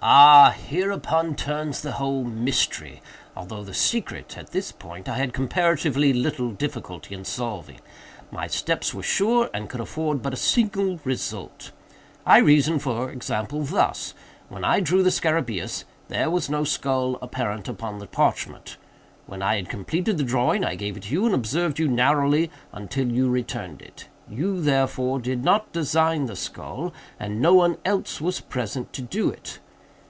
_""Ah, 0.02 0.52
hereupon 0.56 1.34
turns 1.34 1.82
the 1.82 1.92
whole 1.92 2.24
mystery; 2.24 3.02
although 3.36 3.62
the 3.62 3.74
secret, 3.74 4.38
at 4.38 4.50
this 4.50 4.72
point, 4.72 5.10
I 5.10 5.18
had 5.18 5.34
comparatively 5.34 6.14
little 6.14 6.52
difficulty 6.52 7.14
in 7.14 7.26
solving. 7.26 7.80
My 8.30 8.46
steps 8.46 8.94
were 8.94 9.02
sure, 9.02 9.50
and 9.52 9.68
could 9.68 9.78
afford 9.82 10.22
but 10.22 10.32
a 10.32 10.38
single 10.38 11.00
result. 11.04 11.72
I 12.24 12.38
reasoned, 12.38 12.80
for 12.82 13.10
example, 13.10 13.62
thus: 13.62 14.14
When 14.48 14.64
I 14.64 14.80
drew 14.80 15.02
the 15.02 15.10
scarabæus, 15.10 15.84
there 16.08 16.30
was 16.30 16.48
no 16.48 16.64
skull 16.64 17.18
apparent 17.20 17.68
upon 17.68 17.98
the 17.98 18.06
parchment. 18.06 18.78
When 19.26 19.42
I 19.42 19.56
had 19.56 19.68
completed 19.68 20.16
the 20.16 20.24
drawing 20.24 20.64
I 20.64 20.76
gave 20.76 20.96
it 20.96 21.02
to 21.02 21.12
you, 21.12 21.26
and 21.26 21.34
observed 21.34 21.78
you 21.78 21.88
narrowly 21.88 22.50
until 22.72 23.12
you 23.12 23.28
returned 23.28 23.82
it. 23.82 24.08
You, 24.30 24.62
therefore, 24.62 25.20
did 25.20 25.44
not 25.44 25.72
design 25.74 26.24
the 26.24 26.36
skull, 26.36 26.94
and 27.18 27.38
no 27.42 27.52
one 27.52 27.76
else 27.84 28.18
was 28.18 28.40
present 28.40 28.94
to 28.94 29.02
do 29.02 29.28
it. 29.28 29.58